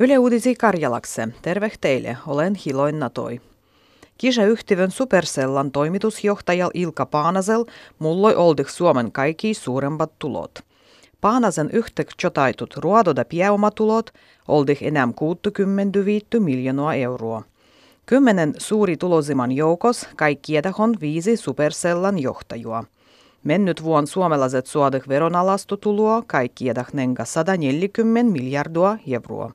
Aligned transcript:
Yle 0.00 0.18
Uudisi 0.18 0.54
Karjalakse, 0.54 1.28
terve 1.42 1.72
teille, 1.80 2.16
olen 2.26 2.54
Hiloin 2.54 2.98
Natoi. 2.98 3.40
Kisayhtiön 4.18 4.90
Supercellan 4.90 5.70
toimitusjohtajal 5.70 6.70
Ilka 6.74 7.06
Paanasel 7.06 7.64
mulloi 7.98 8.34
oldih 8.34 8.68
Suomen 8.68 9.12
kaikki 9.12 9.54
suuremmat 9.54 10.12
tulot. 10.18 10.58
Paanasen 11.20 11.70
yhtek 11.72 12.08
jotaitut 12.22 12.76
ruododa 12.76 13.24
pääomatulot 13.24 14.10
oldih 14.48 14.78
enää 14.82 15.08
65 15.16 16.26
miljoonaa 16.38 16.94
euroa. 16.94 17.42
Kymmenen 18.06 18.54
suuri 18.58 18.96
tulosiman 18.96 19.52
joukos 19.52 20.08
kaikkiedahon 20.16 20.94
viisi 21.00 21.36
Supercellan 21.36 22.18
johtajua. 22.18 22.84
Mennyt 23.44 23.82
vuon 23.82 24.06
suomalaiset 24.06 24.66
suodih 24.66 25.08
veronalastutulua 25.08 26.22
kaikkiedah 26.26 26.86
nenga 26.92 27.24
140 27.24 28.32
miljardua 28.32 28.98
euroa. 29.06 29.52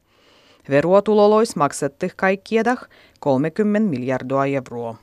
Verotulois 0.69 1.55
maksettih 1.55 2.13
kaikkiedah 2.15 2.77
30 3.19 3.89
miljardia 3.89 4.45
euroa. 4.45 4.95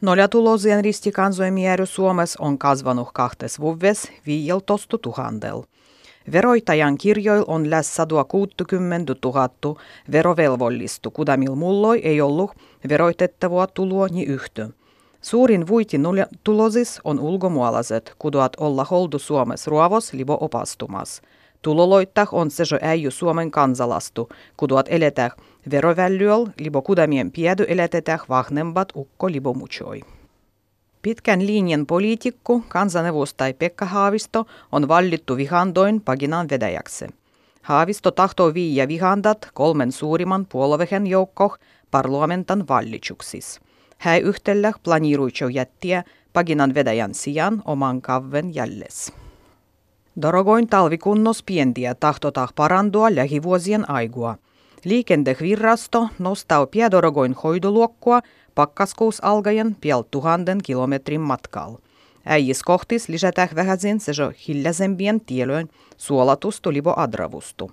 Noljatulosien 0.00 0.84
ristikansojen 0.84 1.54
Suomessa 1.84 2.42
on 2.42 2.58
kasvanut 2.58 3.08
kahtes 3.14 3.60
vuves 3.60 4.12
viieltostu 4.26 4.98
tuhandel. 4.98 5.62
Veroitajan 6.32 6.98
kirjoil 6.98 7.44
on 7.46 7.70
läs 7.70 7.96
160 7.96 9.14
000 9.24 9.76
verovelvollistu, 10.12 11.10
kudamil 11.10 11.54
mulloi 11.54 11.98
ei 11.98 12.20
ollut 12.20 12.50
veroitettavaa 12.88 13.66
tuloa 13.66 14.08
ni 14.08 14.24
yhty. 14.24 14.74
Suurin 15.20 15.66
vuiti 15.66 15.98
tulosis 16.44 17.00
on 17.04 17.20
ulkomuolaiset, 17.20 18.14
kuduat 18.18 18.52
olla 18.60 18.84
holdu 18.84 19.18
Suomessa 19.18 19.70
ruovos 19.70 20.12
livo 20.12 20.38
opastumas– 20.40 21.20
Tuloloittah 21.62 22.28
on 22.32 22.50
se 22.50 22.64
jo 22.72 22.78
äijy 22.82 23.10
Suomen 23.10 23.50
kansalastu, 23.50 24.28
kuduat 24.56 24.86
eletäh 24.88 25.32
verovällyöl, 25.70 26.46
libo 26.60 26.82
kudamien 26.82 27.32
piedy 27.32 27.64
eletetäh 27.68 28.20
vahnembat 28.28 28.88
ukko 28.96 29.30
libo 29.30 29.54
muchoi. 29.54 30.00
Pitkän 31.02 31.46
linjan 31.46 31.86
poliitikko, 31.86 32.62
kansanevustai 32.68 33.54
Pekka 33.54 33.86
Haavisto 33.86 34.46
on 34.72 34.88
vallittu 34.88 35.36
vihandoin 35.36 36.00
paginan 36.00 36.48
vedäjäksi. 36.50 37.06
Haavisto 37.62 38.10
tahtoo 38.10 38.54
viiä 38.54 38.88
vihandat 38.88 39.48
kolmen 39.54 39.92
suurimman 39.92 40.46
puolueen 40.46 41.06
joukkoh 41.06 41.58
parlamentan 41.90 42.68
vallitsuksis. 42.68 43.60
Hän 43.98 44.22
yhtellä 44.22 44.72
planiiruitsoo 44.82 45.48
jättiä 45.48 46.04
paginan 46.32 46.74
vedäjän 46.74 47.14
sijaan 47.14 47.62
oman 47.64 48.02
kavven 48.02 48.54
jälles. 48.54 49.12
Dorogoin 50.22 50.66
talvikunnos 50.66 51.42
pientiä 51.42 51.94
tahtotaan 51.94 52.48
parandua 52.54 53.14
lähivuosien 53.14 53.90
aigua. 53.90 54.36
Liikentevirrasto 54.84 56.08
nostaa 56.18 56.66
piedorogoin 56.66 57.34
hoidoluokkua 57.44 58.20
pakkaskuus 58.54 59.24
algaen 59.24 59.76
piel 59.80 60.02
tuhannen 60.10 60.58
kilometrin 60.64 61.20
matkalla. 61.20 61.78
Äijis 62.26 62.62
kohtis 62.62 63.08
lisätään 63.08 63.48
vähäisen 63.54 64.00
se 64.00 64.12
jo 64.18 64.32
hiljaisempien 64.48 65.20
tielöön 65.20 65.68
suolatustu 65.96 66.72
libo 66.72 66.94
adravustu. 66.96 67.70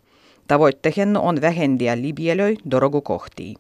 Tavoitteena 0.48 1.20
on 1.20 1.42
vähendiä 1.42 2.02
libielöi 2.02 2.58
dorogu 2.72 3.02
kohtii. 3.02 3.56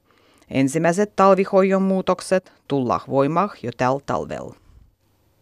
Ensimmäiset 0.51 1.15
talvihoijon 1.15 1.81
muutokset 1.81 2.51
tullaan 2.67 3.01
voimaan 3.09 3.49
jo 3.63 3.71
tällä 3.77 3.99
talvella. 4.05 4.64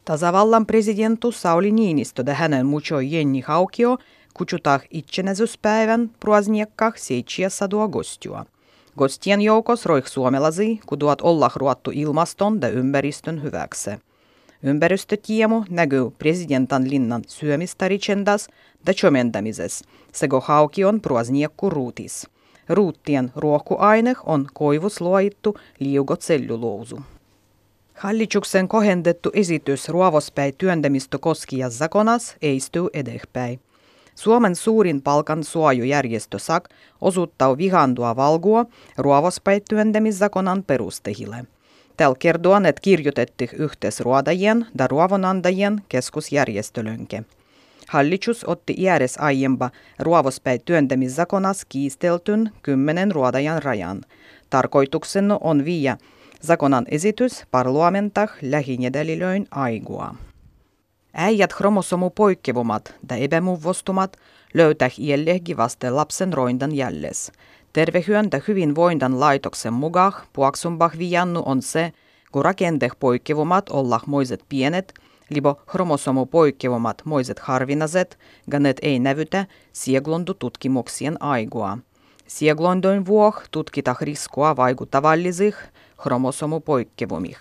Tasavallan 0.06 0.66
presidentu 0.66 1.32
Sauli 1.32 1.72
Niinistö 1.72 2.24
ja 2.28 2.34
hänen 2.34 2.66
mucho 2.66 3.00
Jenni 3.00 3.42
Haukio 3.42 3.98
kutsutaan 4.34 4.80
itsenäisyyspäivän 4.92 6.12
pruazniekkah 6.20 6.94
7. 6.98 7.50
agostia. 7.84 8.46
Gostien 8.98 9.42
joukos 9.42 9.86
roih 9.86 10.06
suomalaisia, 10.08 10.76
kuduat 10.86 11.22
olla 11.22 11.52
ruottu 11.56 11.92
ilmaston 11.94 12.60
ja 12.62 12.70
ympäristön 12.70 13.44
hyväksi. 13.44 13.90
Ympäristötiemu 14.64 15.64
näkyy 15.70 16.12
presidentan 16.12 16.90
linnan 16.90 17.22
syömistaritsendas 17.28 18.48
ja 18.88 18.94
chomendamises, 18.94 19.84
sego 20.12 20.42
haukion 20.42 21.02
pruazniekku 21.02 21.70
ruutis. 21.70 22.28
Ruuttien 22.70 23.32
ruokuaine 23.36 24.14
on 24.26 24.48
koivusluoittu 24.54 25.58
liugotsellulousu. 25.80 27.02
Hallituksen 28.04 28.68
kohendettu 28.68 29.30
esitys 29.34 29.90
ruovospäin 29.90 30.54
työntämistä 30.58 31.18
koskien 31.18 31.72
zakonas 31.72 32.36
eistyy 32.42 32.88
edespäin. 32.94 33.60
Suomen 34.16 34.56
suurin 34.56 35.02
palkan 35.02 35.44
suojujärjestö 35.44 36.40
SAK 36.40 36.70
osuttaa 37.02 37.58
vihandua 37.58 38.16
valgua 38.16 38.66
ruovospäin 38.98 39.62
työntämiszakonan 39.70 40.64
perustehille. 40.64 41.46
Tällä 41.98 42.16
kertoo, 42.20 42.58
että 42.58 42.82
kirjoitettiin 42.82 43.50
yhteisruodajien 43.54 44.66
ja 44.80 44.88
ruovonandajien 44.88 45.82
keskusjärjestölönke. 45.90 47.24
Hallitus 47.88 48.44
otti 48.48 48.76
iäres 48.78 49.18
aiempa 49.18 49.70
ruovospäin 50.00 50.62
työntämiszakonas 50.66 51.66
kiisteltyn 51.70 52.52
kymmenen 52.64 53.12
ruodajan 53.12 53.64
rajan. 53.64 54.02
Tarkoituksena 54.50 55.38
on 55.42 55.66
viiä 55.66 55.98
Zakonan 56.48 56.86
esitys 56.92 57.44
parlamentah 57.52 58.30
lähinedälilöin 58.42 59.48
aigua. 59.52 60.16
Äijät 61.14 61.54
poikkevumat 62.10 62.96
ja 63.10 63.16
epämuvostumat 63.16 64.18
löytää 64.54 64.90
iällehki 65.00 65.58
vasten 65.58 65.96
lapsen 65.96 66.34
roindan 66.34 66.76
jälles. 66.76 67.32
Tervehyöntä 67.74 68.42
hyvinvoindan 68.48 69.20
laitoksen 69.20 69.74
mukaan 69.74 70.14
puaksumbah 70.34 70.98
viannu 70.98 71.44
on 71.46 71.62
se, 71.62 71.94
kun 72.32 72.46
rakenteh 72.46 72.92
poikkevumat 73.00 73.70
moiset 74.08 74.46
pienet, 74.50 74.94
libo 75.30 75.62
poikkevumat 76.26 77.02
moiset 77.06 77.40
harvinaiset, 77.40 78.20
ganet 78.52 78.78
ei 78.82 79.00
nävytä 79.00 79.46
sieglondu 79.74 80.34
tutkimuksien 80.34 81.22
aigua. 81.22 81.78
Sieglondoin 82.34 83.06
vuoh 83.06 83.42
tutkita 83.52 83.96
riskua 84.02 84.56
vaikuttavallisih 84.56 85.56
chromosomupoikkeavumih. 86.02 87.38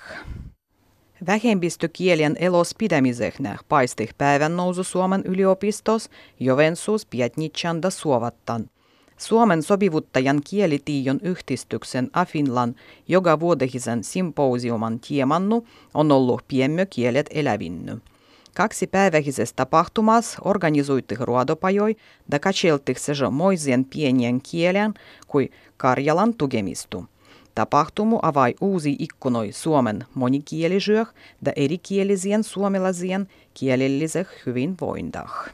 Vähemmistökielien 1.27 2.37
elos 2.39 2.75
pidämisehnä 2.79 3.59
paistih 3.69 4.15
päivän 4.19 4.57
nousu 4.57 4.85
Suomen 4.85 5.23
yliopistos 5.25 6.11
Jovensuus 6.41 7.07
Pietnitsanda 7.07 7.91
suovattan. 7.91 8.71
Suomen 9.17 9.63
sopivuttajan 9.63 10.41
kielitiion 10.51 11.21
yhdistyksen 11.23 12.11
Afinlan 12.13 12.75
joka 13.09 13.41
vuodehisen 13.41 14.05
symposiuman 14.05 15.01
tiemannu 15.01 15.67
on 15.95 16.13
ollut 16.13 16.43
piemmökielet 16.49 17.27
elävinny. 17.31 17.99
Kaksi 18.57 18.87
päivähisestä 18.87 19.57
tapahtumas 19.57 20.37
organisoitih 20.45 21.19
ruodopajoi 21.21 21.97
katseltih 22.41 22.99
sejo 22.99 23.31
moisien 23.31 23.85
pienien 23.85 24.41
kielen 24.43 24.95
kuin 25.27 25.51
Karjalan 25.77 26.35
tukemistu. 26.35 27.05
Tapahtumu 27.55 28.19
avai 28.23 28.55
uusi 28.61 28.97
ikkunoi 28.99 29.53
Suomen 29.53 30.05
monikielisyyh 30.15 31.07
ja 31.47 31.53
erikielisien 31.57 32.45
suomalaisien 32.45 33.29
kielelliseh 33.55 34.29
hyvinvoindah. 34.47 35.49